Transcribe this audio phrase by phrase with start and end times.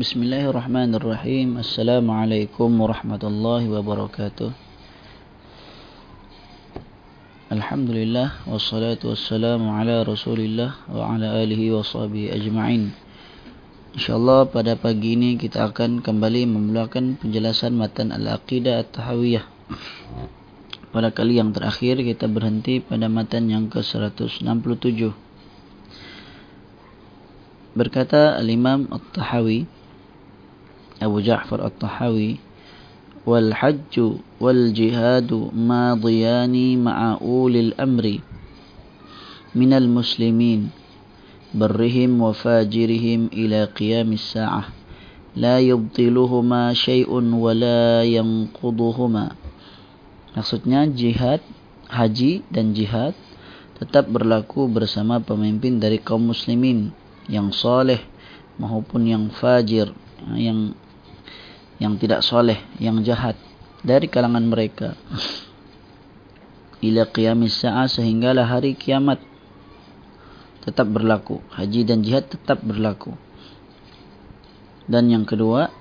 [0.00, 1.60] Bismillahirrahmanirrahim.
[1.60, 4.48] Assalamualaikum warahmatullahi wabarakatuh.
[7.52, 12.96] Alhamdulillah wassalatu wassalamu ala Rasulillah wa ala alihi wa sahbihi ajma'in.
[13.92, 19.44] Insyaallah pada pagi ini kita akan kembali memulakan penjelasan matan Al-Aqidah At-Tahawiyah.
[20.96, 24.48] Pada kali yang terakhir kita berhenti pada matan yang ke-167.
[27.76, 29.79] Berkata Al-Imam At-Tahawi
[31.00, 32.36] Abu Ja'far At-Tahawi
[33.24, 38.20] wal hajj wal jihad madiyani ma'a ulil amri
[39.56, 40.68] min al muslimin
[41.56, 44.70] barrihim wa fajirihim ila qiyamis sa'ah
[45.34, 49.34] la yubtiluhuma shay'un wa la yanquduhuma.
[50.34, 51.42] Maksudnya jihad
[51.90, 53.14] haji dan jihad
[53.78, 56.94] tetap berlaku bersama pemimpin dari kaum muslimin
[57.26, 57.98] yang saleh
[58.60, 59.90] maupun yang fajir
[60.36, 60.76] yang
[61.80, 63.34] yang tidak soleh, yang jahat
[63.80, 64.94] dari kalangan mereka.
[66.80, 69.20] Ila qiyamis sa'ah sehinggalah hari kiamat
[70.60, 71.40] tetap berlaku.
[71.52, 73.16] Haji dan jihad tetap berlaku.
[74.84, 75.72] Dan yang kedua,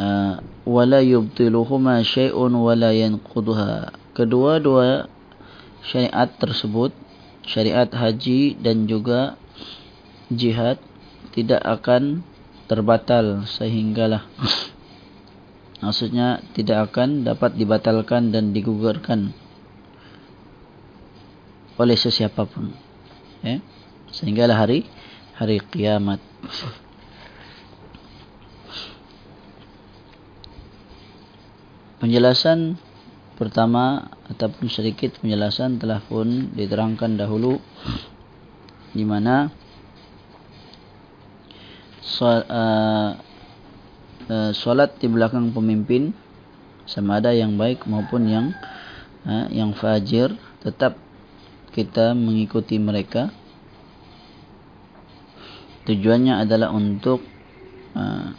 [0.00, 3.92] uh, wala yubtiluhuma syai'un wala yanquduha.
[4.16, 5.08] Kedua-dua
[5.84, 6.92] syariat tersebut,
[7.44, 9.36] syariat haji dan juga
[10.32, 10.80] jihad
[11.36, 12.24] tidak akan
[12.66, 14.26] terbatal sehinggalah.
[15.82, 19.30] Maksudnya tidak akan dapat dibatalkan dan digugurkan
[21.76, 22.72] oleh sesiapa pun
[23.44, 23.60] ya?
[24.08, 24.88] Sehinggalah hari
[25.36, 26.18] hari kiamat.
[32.00, 32.80] Penjelasan
[33.36, 37.60] pertama ataupun sedikit penjelasan telah pun diterangkan dahulu
[38.96, 39.52] di mana
[44.54, 46.14] solat di belakang pemimpin
[46.86, 48.46] sama ada yang baik maupun yang
[49.26, 50.94] uh, yang fajir tetap
[51.74, 53.34] kita mengikuti mereka.
[55.86, 57.22] Tujuannya adalah untuk
[57.94, 58.32] uh,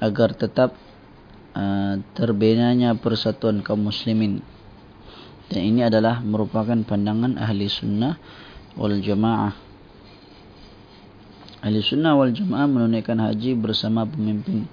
[0.00, 0.76] agar tetap
[1.56, 4.40] uh, terbinanya persatuan kaum muslimin.
[5.52, 8.16] Dan ini adalah merupakan pandangan ahli sunnah
[8.76, 9.69] wal jamaah
[11.60, 14.64] Ahli sunnah wal jamaah menunaikan haji bersama pemimpin.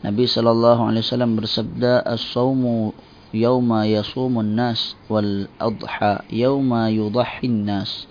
[0.00, 2.96] Nabi sallallahu alaihi wasallam bersabda as-saumu
[3.36, 8.08] yauma yasumun nas wal adha yauma yudahhin nas.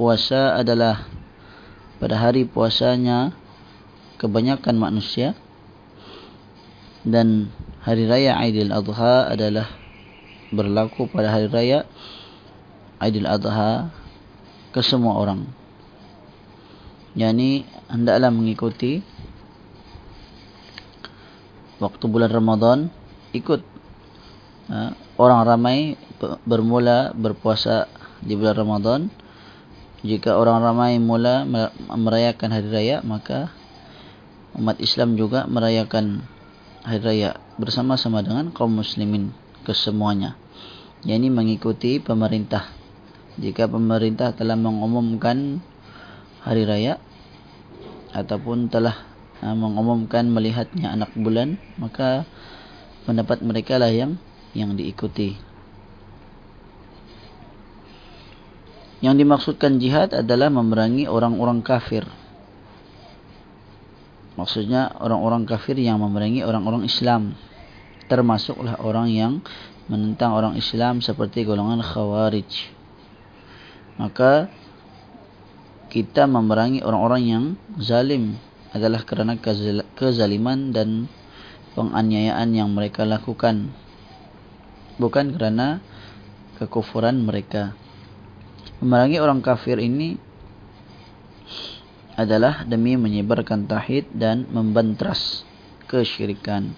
[0.00, 1.04] Puasa adalah
[2.00, 3.36] pada hari puasanya
[4.16, 5.36] kebanyakan manusia
[7.04, 7.52] dan
[7.84, 9.68] hari raya Aidil Adha adalah
[10.48, 11.84] berlaku pada hari raya
[13.04, 13.92] Aidil Adha
[14.72, 15.44] ke semua orang
[17.16, 19.00] yakni hendaklah mengikuti
[21.80, 22.78] waktu bulan Ramadan
[23.32, 23.64] ikut
[24.68, 25.96] ha, orang ramai
[26.44, 27.88] bermula berpuasa
[28.20, 29.00] di bulan Ramadan.
[30.06, 31.42] Jika orang ramai mula
[31.90, 33.50] merayakan hari raya maka
[34.54, 36.22] umat Islam juga merayakan
[36.84, 39.34] hari raya bersama-sama dengan kaum muslimin
[39.66, 40.38] kesemuanya.
[41.02, 42.70] Yakni mengikuti pemerintah.
[43.36, 45.60] Jika pemerintah telah mengumumkan
[46.46, 47.02] hari raya
[48.14, 49.06] ataupun telah
[49.42, 52.26] uh, mengumumkan melihatnya anak bulan maka
[53.06, 54.18] pendapat mereka lah yang
[54.52, 55.38] yang diikuti.
[59.04, 62.08] Yang dimaksudkan jihad adalah memerangi orang-orang kafir.
[64.36, 67.36] Maksudnya orang-orang kafir yang memerangi orang-orang Islam.
[68.08, 69.32] Termasuklah orang yang
[69.86, 72.48] menentang orang Islam seperti golongan khawarij.
[73.96, 74.48] Maka
[75.96, 77.44] kita memerangi orang-orang yang
[77.80, 78.36] zalim
[78.76, 79.40] adalah kerana
[79.96, 81.08] kezaliman dan
[81.72, 83.72] penganiayaan yang mereka lakukan.
[85.00, 85.80] Bukan kerana
[86.60, 87.72] kekufuran mereka.
[88.84, 90.20] Memerangi orang kafir ini
[92.12, 95.48] adalah demi menyebarkan tauhid dan membentras
[95.88, 96.76] kesyirikan.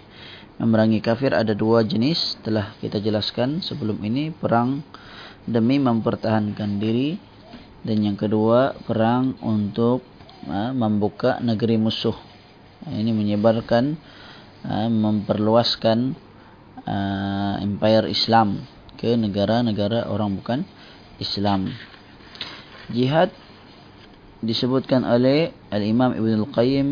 [0.62, 4.30] Memerangi kafir ada dua jenis telah kita jelaskan sebelum ini.
[4.30, 4.86] Perang
[5.42, 7.27] demi mempertahankan diri
[7.88, 10.04] dan yang kedua perang untuk
[10.44, 12.12] uh, membuka negeri musuh.
[12.84, 13.96] Ini menyebarkan
[14.68, 16.28] uh, memperluaskan
[17.60, 18.64] empire Islam
[18.96, 20.64] ke negara-negara orang bukan
[21.20, 21.68] Islam.
[22.88, 23.28] Jihad
[24.40, 26.88] disebutkan oleh al-Imam Ibn al-Qayyim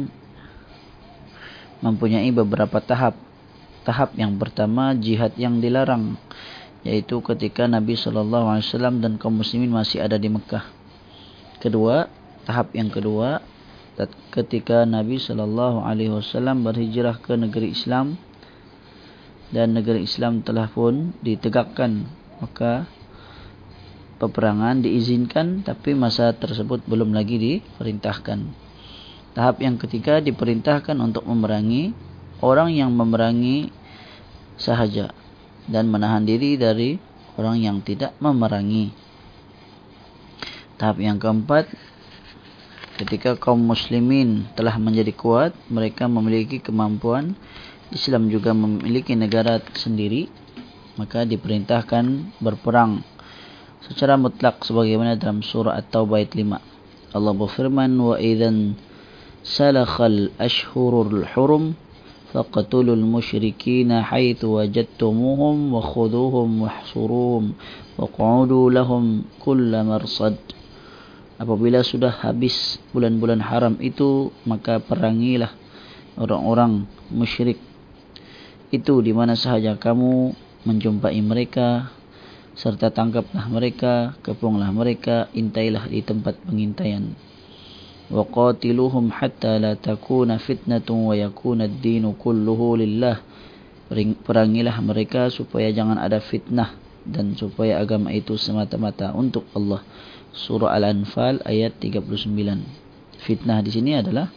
[1.80, 3.16] mempunyai beberapa tahap.
[3.88, 6.20] Tahap yang pertama jihad yang dilarang
[6.84, 10.76] yaitu ketika Nabi sallallahu alaihi wasallam dan kaum muslimin masih ada di Mekah
[11.58, 12.10] kedua
[12.46, 13.42] tahap yang kedua
[14.28, 18.20] ketika Nabi sallallahu alaihi wasallam berhijrah ke negeri Islam
[19.48, 22.04] dan negeri Islam telah pun ditegakkan
[22.44, 22.84] maka
[24.16, 28.66] peperangan diizinkan tapi masa tersebut belum lagi diperintahkan.
[29.36, 31.92] Tahap yang ketiga diperintahkan untuk memerangi
[32.40, 33.68] orang yang memerangi
[34.56, 35.12] sahaja
[35.68, 36.96] dan menahan diri dari
[37.36, 39.05] orang yang tidak memerangi
[40.76, 41.68] tahap yang keempat
[42.96, 47.36] ketika kaum muslimin telah menjadi kuat mereka memiliki kemampuan
[47.92, 50.28] Islam juga memiliki negara sendiri
[50.96, 53.04] maka diperintahkan berperang
[53.84, 58.76] secara mutlak sebagaimana dalam surah At-Taubah ayat 5 Allah berfirman wa idzan
[59.44, 61.76] salakhal ashhurul hurum
[63.06, 67.56] musyrikin haitsu wajadtumuhum wa khuduhum wahsuruhum
[67.96, 70.36] waq'udu lahum kull marsad
[71.36, 75.52] apabila sudah habis bulan-bulan haram itu maka perangilah
[76.16, 77.60] orang-orang musyrik.
[78.72, 80.34] Itu di mana sahaja kamu
[80.66, 81.92] menjumpai mereka
[82.56, 87.14] serta tangkaplah mereka kepunglah mereka intailah di tempat pengintaian.
[88.08, 93.20] Wa qatiluhum hatta la takuna fitnatun wa yakuna ad-din kulluhu lillah.
[94.26, 96.74] Perangilah mereka supaya jangan ada fitnah
[97.06, 99.78] dan supaya agama itu semata-mata untuk Allah
[100.36, 102.04] surah Al-Anfal ayat 39.
[103.24, 104.28] Fitnah di sini adalah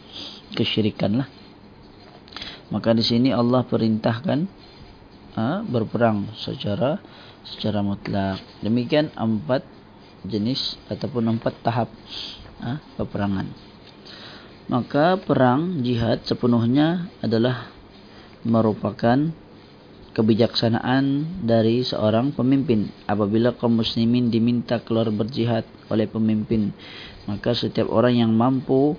[0.56, 1.28] kesyirikan lah.
[2.72, 4.38] Maka di sini Allah perintahkan
[5.36, 6.98] ha, berperang secara
[7.44, 8.40] secara mutlak.
[8.64, 9.62] Demikian empat
[10.24, 11.92] jenis ataupun empat tahap
[12.64, 13.46] ha, peperangan.
[14.70, 17.68] Maka perang jihad sepenuhnya adalah
[18.46, 19.34] merupakan
[20.12, 22.90] kebijaksanaan dari seorang pemimpin.
[23.06, 26.74] Apabila kaum muslimin diminta keluar berjihad oleh pemimpin
[27.30, 28.98] maka setiap orang yang mampu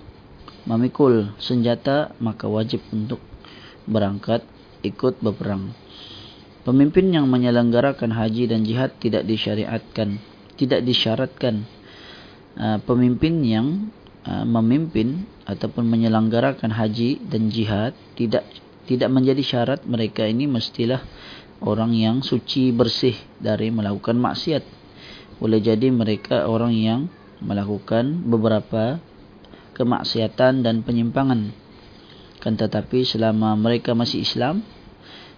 [0.63, 3.19] memikul senjata maka wajib untuk
[3.89, 4.45] berangkat
[4.85, 5.73] ikut berperang.
[6.61, 10.21] Pemimpin yang menyelenggarakan haji dan jihad tidak disyariatkan
[10.61, 11.65] tidak disyaratkan
[12.53, 13.67] uh, pemimpin yang
[14.29, 18.45] uh, memimpin ataupun menyelenggarakan haji dan jihad tidak
[18.89, 21.01] tidak menjadi syarat mereka ini mestilah
[21.62, 24.63] orang yang suci bersih dari melakukan maksiat.
[25.38, 27.01] Boleh jadi mereka orang yang
[27.42, 29.01] melakukan beberapa
[29.74, 31.54] kemaksiatan dan penyimpangan.
[32.42, 34.66] Kan tetapi selama mereka masih Islam,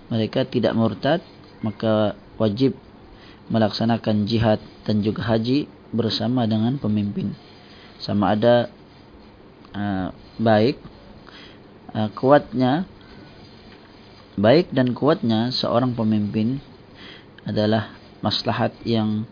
[0.08, 1.20] mereka tidak murtad,
[1.64, 2.76] maka wajib
[3.52, 7.36] melaksanakan jihad dan juga haji bersama dengan pemimpin.
[8.00, 8.72] Sama ada
[9.76, 10.80] uh, baik
[11.96, 12.88] uh, kuatnya
[14.34, 16.58] baik dan kuatnya seorang pemimpin
[17.46, 17.94] adalah
[18.24, 19.28] maslahat yang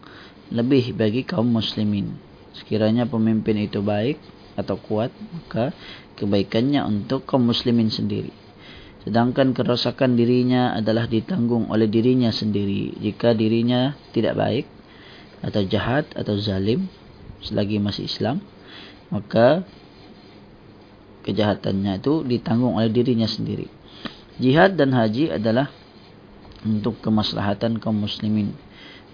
[0.52, 2.20] lebih bagi kaum muslimin.
[2.52, 4.20] Sekiranya pemimpin itu baik
[4.60, 5.72] atau kuat, maka
[6.20, 8.36] kebaikannya untuk kaum muslimin sendiri.
[9.02, 12.94] Sedangkan kerosakan dirinya adalah ditanggung oleh dirinya sendiri.
[13.02, 14.66] Jika dirinya tidak baik
[15.42, 16.86] atau jahat atau zalim
[17.42, 18.46] selagi masih Islam,
[19.10, 19.66] maka
[21.26, 23.81] kejahatannya itu ditanggung oleh dirinya sendiri.
[24.40, 25.68] Jihad dan haji adalah
[26.64, 28.54] untuk kemaslahatan kaum muslimin.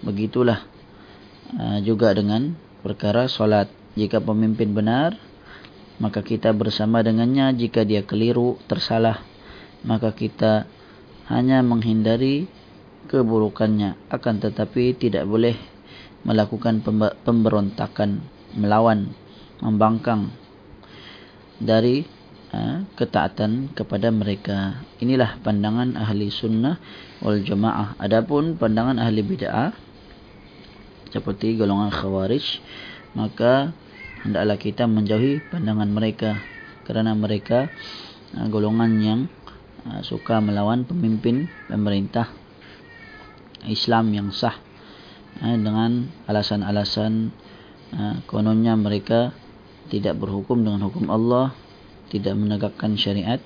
[0.04, 0.62] Begitulah
[1.58, 2.54] uh, juga dengan
[2.84, 3.66] perkara solat.
[3.98, 5.18] Jika pemimpin benar,
[5.98, 7.50] maka kita bersama dengannya.
[7.56, 9.18] Jika dia keliru, tersalah,
[9.82, 10.70] maka kita
[11.26, 12.46] hanya menghindari
[13.10, 13.98] keburukannya.
[14.06, 15.58] Akan tetapi tidak boleh
[16.22, 16.84] melakukan
[17.26, 18.22] pemberontakan,
[18.54, 19.10] melawan,
[19.58, 20.30] membangkang
[21.58, 22.06] dari
[22.96, 24.80] ketaatan kepada mereka.
[25.04, 26.80] Inilah pandangan ahli sunnah
[27.20, 28.00] wal jamaah.
[28.00, 29.76] Adapun pandangan ahli bid'ah
[31.12, 32.60] seperti golongan khawarij,
[33.16, 33.72] maka
[34.24, 36.40] hendaklah kita menjauhi pandangan mereka
[36.84, 37.68] kerana mereka
[38.36, 39.20] ha, golongan yang
[39.84, 42.32] ha, suka melawan pemimpin pemerintah
[43.68, 44.54] Islam yang sah
[45.38, 47.30] dengan alasan-alasan
[48.26, 49.30] kononnya mereka
[49.86, 51.54] tidak berhukum dengan hukum Allah
[52.08, 53.40] tidak menegakkan syariat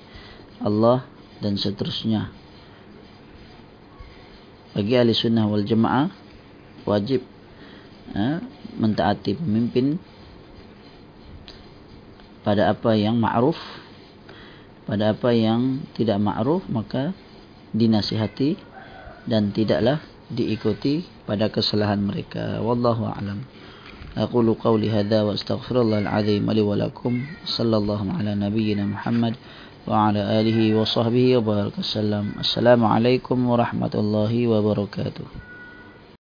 [0.63, 1.03] Allah
[1.43, 2.31] dan seterusnya.
[4.73, 6.09] Bagi ahli sunnah wal jamaah
[6.87, 7.21] wajib
[8.15, 8.41] ha,
[8.73, 10.01] mentaati pemimpin
[12.41, 13.59] pada apa yang ma'ruf.
[14.83, 17.15] Pada apa yang tidak ma'ruf maka
[17.71, 18.59] dinasihati
[19.23, 22.59] dan tidaklah diikuti pada kesalahan mereka.
[22.59, 23.47] Wallahu a'lam
[24.17, 27.13] أقول قولي هذا وأستغفر الله العظيم لي ولكم.
[27.45, 29.33] صلى الله على نبينا محمد
[29.87, 32.31] وعلى آله وصحبه وبارك وسلم.
[32.39, 35.52] السلام عليكم ورحمة الله وبركاته.